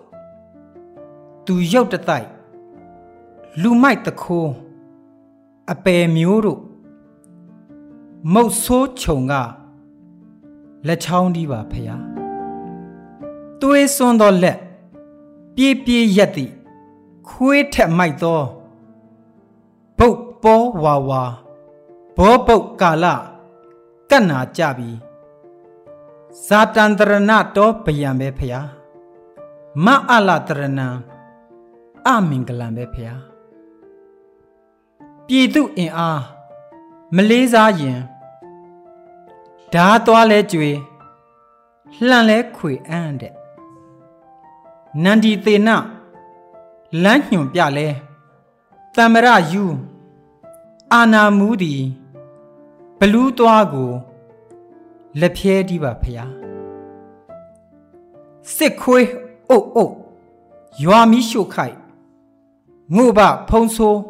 [1.47, 2.29] သူရုတ်တတိုက်
[3.63, 4.53] လူမိုက်တခိုး
[5.73, 6.61] အပယ်မျိုးတို့
[8.33, 9.33] မုတ်ဆိုးခြုံက
[10.87, 11.97] လက်ချောင်းဒီပါဖေဟာ
[13.61, 14.59] သွေးစွန်းသောလက်
[15.55, 16.53] ပြေးပြေးရက်သည်
[17.29, 18.60] ခွေးထက်မိုက်သောဘုတ်
[20.43, 21.23] ပေါ်ဝါဝါ
[22.17, 23.07] ဘောပုတ်ကာလ
[24.11, 24.91] ကတ်နာကြပြီ
[26.47, 28.67] ဇာတန္တရဏတောဗယံပဲဖျား
[29.85, 30.89] မအလတရဏံ
[32.07, 33.21] အမင်္ဂလံပဲဖျား
[35.27, 36.23] ပြည်သူအင်အား
[37.15, 38.01] မလေးစားရင်
[39.75, 40.71] ဓာသွားလဲကြွေ
[42.07, 43.35] လှန်လဲခွေအန်းတဲ့
[45.03, 45.69] နန္ဒီသေန
[47.03, 47.89] လမ်းညွန်ပြလဲ
[48.97, 49.65] တမ္မရယူ
[50.95, 51.83] အာနာမူသည်
[52.99, 53.91] ဘလူးသွားကို
[55.21, 56.33] လက်ဖြဲတီးပါဖျား
[58.57, 59.09] စစ်ခွေး
[59.51, 59.95] အုတ်အုတ်
[60.83, 61.77] ရွာမီးရှို့ခိုက်
[62.95, 64.01] ငုဘဖုံဆိုး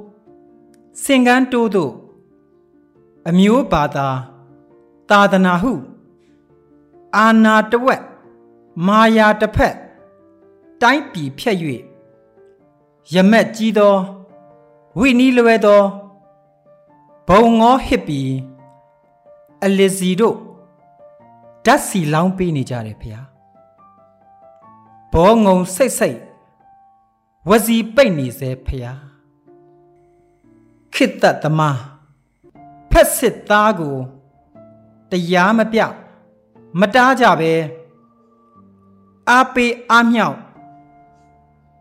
[1.03, 1.93] စင်ကန်းတိုးတို့
[3.29, 4.09] အမျိုးဘာသာ
[5.11, 5.73] သာသနာဟု
[7.17, 8.03] အာနာတဝက်
[8.87, 9.75] မာယာတစ်ဖက်
[10.81, 11.57] တိုင်းပြည်ဖြတ်၍
[13.15, 13.95] ရမက်ကြီးသော
[14.99, 15.83] ဝိနီးလွယ်သော
[17.33, 18.33] ဘုံငေါဟစ်ပြီး
[19.65, 20.37] အလစ်စီတို့
[21.67, 23.11] ဓာတ်စီလောင်းပေးနေကြတယ်ဖေ။
[25.13, 26.21] ဘောငုံစိတ်စိတ်
[27.49, 28.79] ဝစီပိတ်နေစေဖေ။
[30.95, 31.79] ခိတ္တသမား
[32.91, 33.97] ဖက်စစ်သားကို
[35.11, 35.81] တရားမပြ
[36.81, 37.53] မတားကြပဲ
[39.31, 40.37] အားပေးအားမြောက်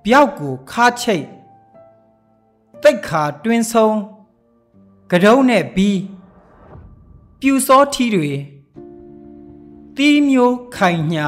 [0.04, 1.26] ပျောက်ကိုခါချိတ်
[2.82, 3.96] တိတ်ခါတွင်းဆုံး
[5.14, 6.00] ကတုံးနဲ့ဘီး
[7.40, 8.32] ပြူစောထီးတွေ
[9.98, 11.28] တီးမျိုးခိုင်ညာ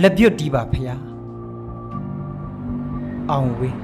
[0.00, 1.02] လက်ပြွတ်တီးပါဖျား
[3.30, 3.76] အောင်ဝေး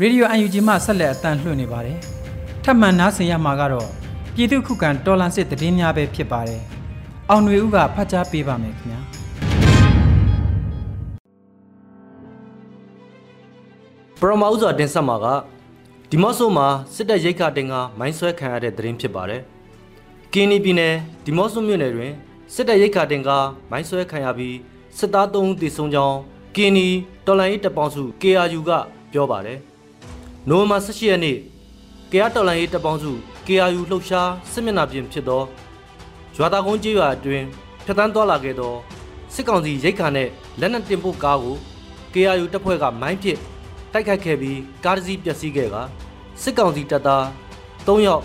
[0.00, 1.98] ရေဒီယိုအန်ယူဂျီမှဆက်လက်အတန်းလွှင့်နေပါတယ်
[2.64, 3.88] ထပ်မံနားဆင်ရမှာကတော့
[4.34, 6.62] ပြည်သူခုခံတော်လန်စစ်တည်င်းများပဲဖြစ်ပါတယ်။
[7.30, 9.13] အောင်တွေဦးကဖတ်ကြားပေးပါမယ်ခင်ဗျာ
[14.24, 15.26] ပရမဥစွာတင်ဆက်မှာက
[16.10, 19.42] ဒီမော့ဆိုမှာစစ်တပ်ရိတ်ခတင်ကမိုင်းဆွဲခံရတဲ့သတင်းဖြစ်ပါတယ်။
[20.32, 22.12] ကင်းနီပြည်နယ်ဒီမော့ဆိုမြို့နယ်တွင်
[22.54, 23.30] စစ်တပ်ရိတ်ခတင်က
[23.70, 24.56] မိုင်းဆွဲခံရပြီး
[24.98, 26.18] စစ်သား3ဦးသေဆုံးကြောင်း
[26.56, 26.88] ကင်းနီ
[27.26, 28.70] တော်လန်ရေးတပ်ပေါင်းစု KRU က
[29.12, 29.58] ပြောပါတယ်။
[30.48, 31.36] နိုဝင်ဘာ18ရက်နေ့
[32.12, 33.12] ကရတော်လန်ရေးတပ်ပေါင်းစု
[33.46, 35.42] KRU လှုပ်ရှားစစ်မျက်နှာပြင်ဖြစ်သော
[36.36, 37.46] ရွာသားကုန်းကျေးရွာအတွင်း
[37.84, 38.74] ဖျက်ဆီးသွားလာခဲ့သော
[39.34, 40.28] စစ်ကောင်စီရိတ်ခါနဲ့
[40.60, 41.56] လက်နက်တင်ပို့ကားကို
[42.14, 43.38] KRU တပ်ဖွဲ့ကမိုင်းပစ်
[43.94, 45.76] တိုက်ခိုက်ခဲ့ပြီးကားတစ်စီးပျက်စီးခဲ့က
[46.42, 47.24] စစ်ကောင်စီတပ်သား
[47.86, 48.24] 3ယောက်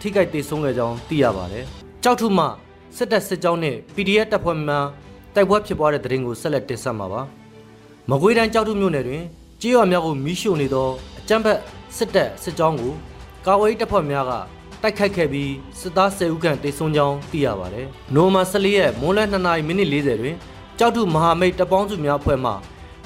[0.00, 1.64] ထိခိုက်ဒေဆုံးခဲ့ကြောင်းသိရပါတယ်။
[2.04, 2.44] ကြောက်ထုမှ
[2.96, 4.86] စစ်တပ်စစ်ကြောင်းနဲ့ PDF တပ်ဖွဲ့များ
[5.34, 7.22] တိုက်ပွဲဖြစ်ပွားတဲ့တဲ့ရင်ကိုဆက်လက်တင်ဆက်မှာပါ။
[8.10, 9.24] မကွေးတိုင်းကြောက်ထုမြို့နယ်တွင်
[9.60, 11.58] ကြေးရွာများကိုမီးရှို့နေသောအကြမ်းဖက်
[11.96, 12.92] စစ်တပ်စစ်ကြောင်းကို
[13.46, 14.32] ကာဝေးတပ်ဖွဲ့များက
[14.82, 20.36] တိုက်ခိုက်ခဲ့ပြီးစစ်သား10ဦးခန့်တေဆုံးကြောင်းသိရပါတယ်။နိုမာ14ရက်မွန်းလ2နာရီမိနစ်40တွင်
[20.78, 22.52] ကြောက်ထုမဟာမိတ်တပ်ပေါင်းစုများအဖွဲ့မှ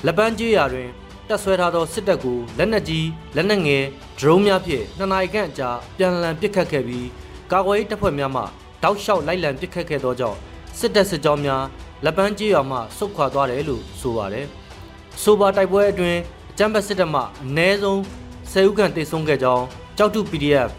[0.06, 0.88] လက်ပန်းကျေးရွာတွင်
[1.30, 3.84] တက်ဆွဲထားသောစစ်တပ်ကိုလက်နက်ကြီးလက်နက်ငယ်
[4.18, 7.08] ဒရုန်းများဖြင့်နှစ်နာရီခန့်အကြာပြန်လည်ပစ်ခတ်ခဲ့ပြီး
[7.52, 8.42] ကာကွယ်ရေးတပ်ဖွဲ့များမှ
[8.82, 10.38] တောက်လျှောက်လိုက်လံပစ်ခတ်ခဲ့သောကြောင့်
[10.78, 11.64] စစ်တပ်စစ်ကြောင်းများ
[12.04, 14.46] လက်ပန်းကျေးရွာမှဆုတ်ခွာသွားတယ်လို့ဆိုပါတယ်။
[15.22, 16.20] ဆိုပါတိုက်ပွဲအတွင်း
[16.52, 17.24] အကြမ်းဖက်စစ်တပ်မှအ
[17.56, 17.98] ਨੇ ဆုံး
[18.52, 19.64] 10ဦးခန့်တေဆုံးခဲ့ကြောင်း
[19.98, 20.70] ကြောက်တု PDF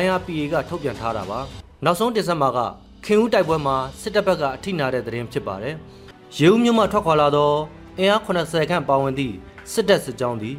[0.00, 1.40] YRPA ကထုတ်ပြန်ထားတာပါ။
[1.84, 2.58] နောက်ဆုံးတင်ဆက်မှာက
[3.04, 5.74] ခင်ဦးတိုက်ပွဲမှာစစ်တပ်ဘက်ကအထိနာတဲ့သတင်းဖြစ်ပါတယ်။
[6.38, 7.52] ရေဦးမြို့မှထွက်ခွာလာသော
[7.98, 9.36] အင်အား80ခန့်ပါဝင်သည့်
[9.72, 10.56] စစ်တပ်စစ်ကြောင်းသည်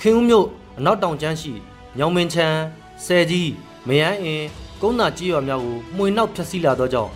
[0.00, 0.46] ခင်ဦးမြို့
[0.78, 1.52] အနောက်တောင်ကျမ်းရှိ
[1.98, 2.58] ညောင်မင်းချမ်း
[3.04, 3.50] ဆယ်ကြီး
[3.88, 4.42] မယန်းအင်
[4.82, 7.12] ကုန်းသာကြီးရွာများကိုမှွေနောက်ဖျက်ဆီးလာသောကြောင့်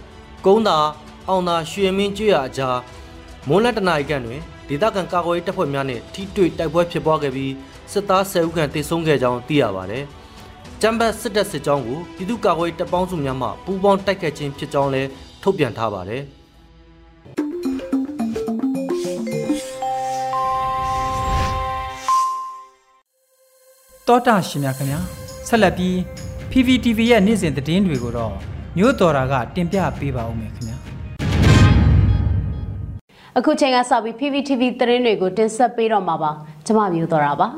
[0.47, 0.77] ကုန်းသာ
[1.29, 2.79] အောင်သာရွှေမင်းကျွရအကြား
[3.49, 7.53] မွန်းလက်တနာရီခန့်တွင်ဒေသခံကာကွယ်ရေးတပ်ဖွဲ့များနှင့်ထိတွေ့တိုက်ပွဲဖြစ်ပွားခဲ့ပြီး
[7.93, 10.05] စစ်သား10ဦးခန့်တေဆုံးခဲ့ကြောင်းသိရပါတယ်။
[10.81, 15.09] ကျမ်းပတ်စစ်တပ်စစ်ကြောင်းကိုပြည်သူ့ကာကွယ်ရေးတပ်ပေါင်းစုများမှပူးပေါင်းတိုက်ခိုက်ခြင်းဖြစ်ကြောင်းလည်း
[15.43, 16.23] ထုတ်ပြန်ထားပါတယ်။
[24.09, 25.01] တောတာရှင်များခင်ဗျာ
[25.49, 25.95] ဆက်လက်ပြီး
[26.51, 28.33] PPTV ရဲ့နေ့စဉ်သတင်းတွေကိုတော့
[28.79, 30.77] မျိုးတော်တာကတင်ပြပေးပါဦးမယ်ခင်ဗျာ
[33.39, 36.31] အခုချိန်ကစပြီး PPTV သတင်းတွေကိုတင်ဆက်ပေးတော့မှာပါ
[36.67, 37.49] ကျွန်မမျိုးတော်တာပါ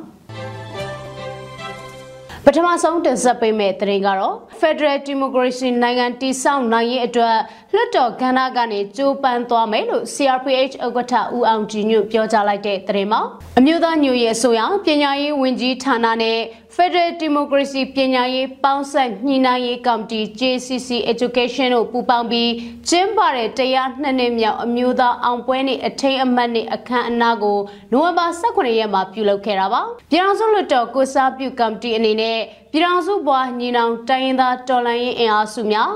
[2.46, 7.36] ပထမဆုံးတင်ဆက်ပေးမယ့်သတင်းကတော့ Federal Democracy နိုင်ငံတည်ဆောက်နိုင်ရေးအတွက်
[7.72, 13.20] လွှတ်တော်ကဏ္ဍကနေကြိုးပမ်းသွားမယ်လို့ CRPH ဥက္ကဋ္ဌဦးအောင်ကြည်ညွတ်ပြောကြားလိုက်တဲ့သတင်းမှာ
[13.58, 16.38] အမျိုးသားညွရေးအစိုးရပညာရေးဝန်ကြီးဌာနနဲ့
[16.76, 22.52] Federal Democracy ပညာရေးပေါင်းဆက်ညှိနှိုင်းရေးကော်မတီ JCC Education တို့ပူးပေါင်းပြီး
[22.88, 27.58] ကျင်းပတဲ့တရားနှစ်နှစ်မြောက်အမျိုးသားအောင်ပွဲနေ့အထိမ်းအမှတ်နေ့အခမ်းအနားကို
[27.92, 32.38] နိုဝင်ဘာ18ရက်မှာပြုလုပ်ခဲ့တာပါ။ပြည်ထောင်စုလွှတ်တော်ကိုစားပြုကော်မတီအနေနဲ့
[32.72, 35.92] ပြည်ထောင်စုဘွားညီနောင်တိုင်းရင်းသားတော်လှန်ရေးအင်အားစုများ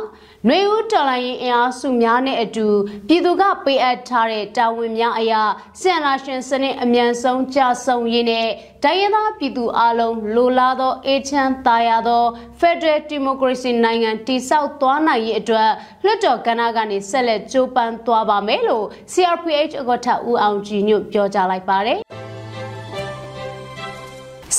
[0.46, 2.66] နှွေဦးတော်လိုင်းရင်အင်အားစုများနဲ့အတူ
[3.08, 5.42] ပြည်သူကပေးအပ်ထားတဲ့တာဝန်များအရာ
[5.80, 8.48] ဆင်လာရှင်စနစ်အမြန်ဆုံးကြဆုံရေးနဲ့
[8.84, 12.24] တိုင်းရင်းသားပြည်သူအလုံးလိုလားသောအေချမ်းသာယာသော
[12.60, 15.70] Federal Democracy နိုင်ငံတည်ဆောက်သွားနိုင်ရေးအတွက်
[16.04, 22.00] လွှတ်တော်ကဏ္ဍကနေဆက်လက်ကြိုးပမ်းသွားပါမယ်လို့ CRPH ဥက္ကဋ္ဌဦးအောင်ကြည်ညွတ်ပြောကြားလိုက်ပါတယ်။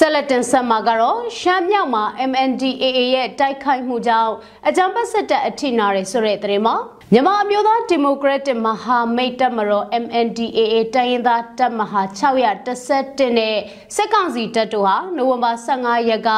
[0.02, 4.34] ဆက်လက်တင်ဆက်မှာကတော့ရှမ်းမြောက်မှာ MNDAA ရဲ့တိုက်ခိုက်မှုကြောင့်
[4.68, 6.76] အကြမ်းဖက်စစ်တပ်အထိနာရဆိုတဲ့သတင်းမှာ
[7.14, 13.58] မြန်မာအမျိုးသားဒီမိုကရက်တစ်မဟာမိတ်တပ်မတော် MNDAA တိုင်းရင်းသားတပ်မဟာ611နဲ့
[13.96, 16.30] စစ်ကောင်စီတပ်တို့ဟာနိုဝင်ဘာ15ရက်က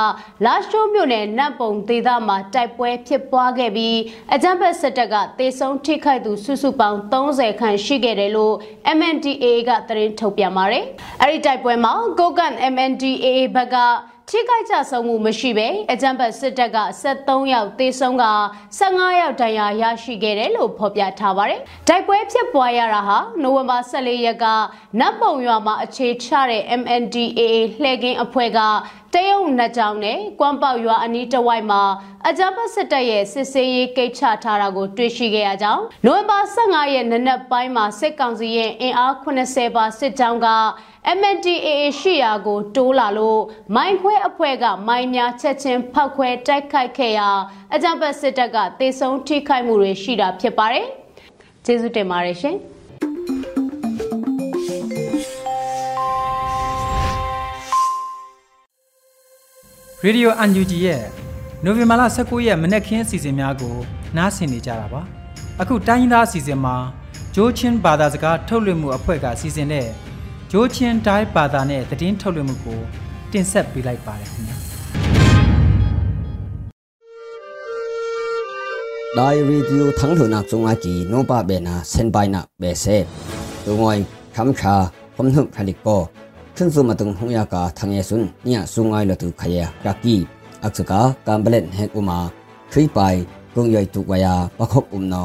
[0.46, 3.98] လာရှိုးမြို့နယ်နတ်ပုံဒေသမှာတိုက်ပွဲဖြစ်ပွားခဲ့ပြီး
[4.34, 8.56] အကြမ်းဖက်စစ်တပ်ကတေဆုံးထိခိုက်သူစုစုပေါင်း30ခန့်ရှိခဲ့တယ်လို့
[8.98, 10.86] MNDAA ကသတင်းထုတ်ပြန်ပါတယ်။
[11.22, 13.78] အဲဒီတိုက်ပွဲမှာကိုကန် MNDAA ဘက်က
[14.30, 18.26] ထိခိုက်ကြဆုံးမှုမရှိဘဲအကြံပတ်စစ်တပ်က73ယောက်သေဆုံးက
[18.78, 24.46] 15ယောက်ဒဏ်ရာရရှိခဲ့တယ်လို့ဖော်ပြထားပါတယ်။တိုက်ပွဲဖြစ်ပွားရတာဟာနိုဝင်ဘာ14ရက်က
[25.00, 27.42] နတ်ပုံရွာမှာအခြေချတဲ့ MNDAA
[27.82, 28.60] လှည့်ကင်းအဖွဲ့က
[29.15, 31.84] တရုတ်နှစ်ကြောင်နဲ့ကွမ်ပေါရွာအနီးတစ်ဝိုက်မှာ
[32.28, 40.50] အကြမ်းဖက်စစ်တပ်ရဲ့စစ်ဆေးရေးကိတ်ချထားတာကိုတွေ့ရှိခဲ့ရကြောင်းနိုဝင်ဘာ15ရက်နေ့နက်ပိုင်းမှာစစ်ကောင်စီရဲ့အင်အား80ပါစစ်ကြောင်းက
[41.17, 41.69] MNDAA
[42.00, 43.41] ရှိရာကိုတိုးလာလို့
[43.76, 47.30] မိုင်းခွဲအဖွဲ့ကမိုင်းများချက်ချင်းဖောက်ခွဲတိုက်ခိုက်ခဲ့ရာ
[47.74, 50.86] အကြံပတ်စစ်တပ်ကတေဆုံးထိခိုက်မှုတွေရှိတာဖြစ်ပါတယ်။
[51.65, 52.58] ကျေးဇူးတင်ပါတယ်ရှင်။
[60.06, 61.02] ရေဒီယိုအန်ယူဂျီရဲ့
[61.64, 63.76] နိုဝင်ဘာလ19ရက်မနက်ခင်းအစီအစဉ်များကို
[64.18, 65.02] နားဆင်နေကြတာပါ
[65.62, 66.76] အခုတိုင်းရင်းသားအစီအစဉ်မှာ
[67.36, 69.88] ဂျိုးချင်းဘာသာစကားထုတ်လွှင့်မှုအဖွဲ့ကစီစဉ်တဲ့
[70.52, 72.80] ဂျိုးချင်းဒိုင်းဘာသာနဲ့သတင်းထုတ်လွှင့်မှုကို
[73.32, 74.58] တင်ဆက်ပေးလိုက်ပါတယ်ခင်ဗျာ
[79.18, 82.98] ဒိုင်ရီဒီယိုทั้งထုနာကျုံအကီနောပဘေနာစန်ပိုင်နာဘေဆေ
[86.63, 90.19] ขึ้นสู่มาตรงหงยากาทางเยสุนเนี่ยสูงไอละตุขยะรักกี้
[90.63, 92.19] อักษกาการเบลนเฮกอุมา
[92.71, 93.00] ทรีไป
[93.56, 95.24] กงย่อยตุกวายาประคบอุมนอ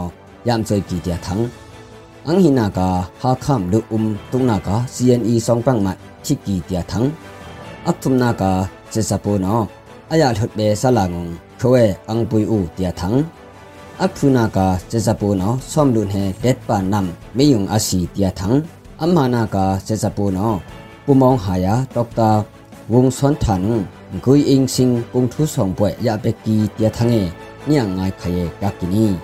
[0.49, 1.41] ยามใจกีเดียทั้ง
[2.27, 2.89] อังหินากา
[3.23, 5.97] หาข้ามหรืออุมตุงนากา CNE สองปังมัด
[6.27, 7.05] ชิกีเดียทั้ง
[7.87, 8.53] อักทุมนากา
[8.91, 9.55] เจสปูนอ
[10.11, 11.27] อายาหดเบสลางง
[11.59, 11.75] เขว
[12.11, 13.15] อังปุยอูเดียทั้ง
[14.03, 18.53] อักทุนากาเจสปูนอซ่อมดุนเฮเด็ดป่านำไม่ยุงอาศีเดียทั้ง
[19.01, 20.49] อัมมานาคาเจสปูนอ
[21.07, 22.43] pumong haya Dr.
[22.89, 23.87] Wong Son Than
[24.23, 27.31] Gui Ing Sing Pung Thu Song Pwe Ya Beki Tia Thange
[27.67, 29.15] Nya Ngai Khaye Kakini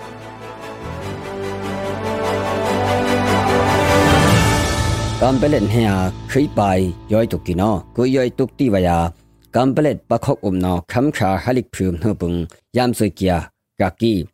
[5.19, 6.79] Kampelen hea khrei pai
[7.11, 9.11] yoi tuk kino ku yoi tuk ti waya
[9.55, 12.37] kamplet pakhok umno khamkha halik phum hupung
[12.75, 13.37] yam sui kia
[13.79, 14.25] kaki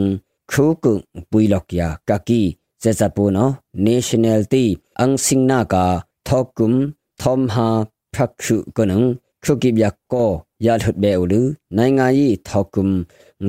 [0.50, 0.92] ခုကု
[1.30, 2.40] ပွီလောက်ယာကကီ
[2.83, 3.48] ဇဇပူနော
[3.87, 4.64] nationality
[5.00, 5.85] အန်စင်နာကာ
[6.26, 6.78] သောကုမ်
[7.20, 7.68] သောမဟာ
[8.14, 9.00] ဖခုကနုံ
[9.44, 10.30] ခုကိဗျက်ကော
[10.64, 11.40] ရလဟုတ်ဘဲဥလူ
[11.76, 12.94] နိုင်ငံကြီးသောကုမ်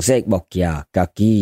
[0.07, 1.33] ဇက်ဘောက်ယာကကီ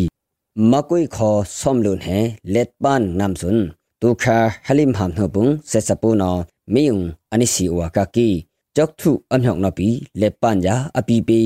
[0.70, 2.18] မကွိခောဆ ோம் လုန်ဟဲ
[2.54, 3.64] လက်ပန်နမ်စွန်း
[4.02, 6.36] ဒုခာဟလိမ်ဟမ်နပုန်ဆက်စပူနော
[6.74, 6.98] မီယုံ
[7.32, 8.28] အနိစီဝါကကီ
[8.76, 9.88] ကြောက်ထုအမြောက်နော်ပီ
[10.20, 11.40] လက်ပန်ယာအပီပီ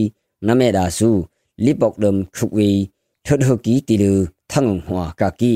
[0.47, 1.09] နမေဒါစု
[1.65, 2.71] လိပေါကဒမ်ခုဝေ
[3.25, 4.13] ထဒဟကီတီလူ
[4.51, 5.55] သံဟွာကာကီ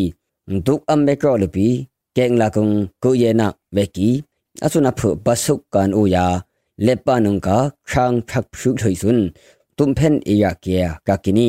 [0.66, 1.68] ဒုကအမ်ဘေကောလပီ
[2.16, 2.66] ကဲငလာကုံ
[3.02, 4.08] ကိုယေနာဝေကီ
[4.64, 6.24] အဆုနာဖဘဆုကန်အိုယာ
[6.86, 7.56] လေပနုံကာ
[7.90, 9.24] ခန်းဖက်ဖြူထွိစွန်း
[9.78, 11.48] တုံဖန်အေယာကေယာကာကီနီ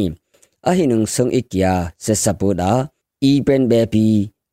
[0.68, 2.72] အဟိနုံဆုံအိကီယာဆက်စပိုဒါ
[3.24, 4.06] အီပန်ဘေပီ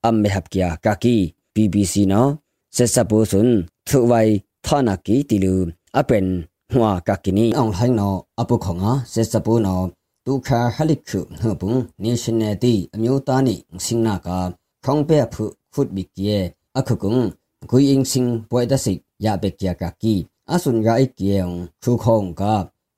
[0.04, 1.16] အမ်မေဟပ်ကီယာကာကီ
[1.54, 2.30] BBC နော်
[2.76, 3.54] ဆက်စပိုစွန်း
[3.88, 4.32] သူဝိုင်
[4.64, 5.54] ထာနာကီတီလူ
[5.98, 6.26] အပန်
[6.72, 9.84] ဟွာကာကီနီအောင်ဟိုင်းနော်အပုခေါငါဆက်စပိုနော်
[10.26, 13.54] ဒုခါဟလိခုနှပုန် nationality အမျိုးသားနိ
[13.84, 14.38] စင်နာကာ
[14.84, 16.24] ခေါင်ပဲဖုခုတ်ဘီကီ
[16.78, 17.16] အခုကုံ
[17.68, 18.92] ဂွိအင်းစင်ပွိုင်ဒစိ
[19.24, 20.14] ယာဘေကီယာကာကီ
[20.52, 21.42] အဆွန်ဂိုင်ကီယံ
[21.82, 22.42] ခုခေါင်က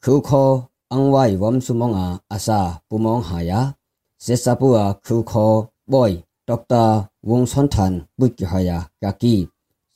[0.05, 0.55] ခုခေါ်
[0.93, 3.61] အန်ဝိုင်ဝမ်ဆုမောငါအစာပူမောင်ဟာယာ
[4.25, 5.57] စေစပူအခုခေါ်
[5.93, 6.17] ဘွိုင်
[6.49, 6.85] ဒေါက်တာ
[7.29, 9.35] ဝုံဆွန်ထန်ဘုတ်ဟာယာကကီ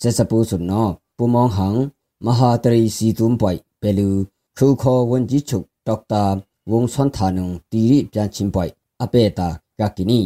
[0.00, 0.86] စေစပူဆွန်နော
[1.16, 1.76] ပူမောင်ဟန်
[2.24, 4.08] မဟာတရီစီတုံပိုက်ဘဲလူ
[4.56, 6.24] ခူခေါ်ဝန်ကြီးချုပ်ဒေါက်တာ
[6.70, 9.48] ဝုံဆွမ်းထာနုံတီရိပြန်ချင်းပိုက်အပေတာ
[9.78, 10.20] ကကီနီ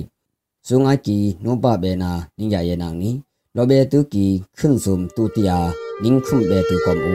[0.67, 3.11] ဇုံအကီနုပဘေနာနင်ရယေနာနီ
[3.57, 4.27] လောဘေတုကီ
[4.57, 5.59] ခွန်းစုံတူတယာ
[6.03, 7.15] နင်ခုဘေတုကောမူ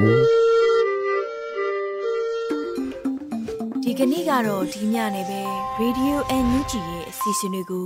[3.84, 5.42] ဒီကနေ့ကတော့ဒီညနေပဲ
[5.82, 7.86] Radio NUG ရဲ့အစီအစဉ်လေးကို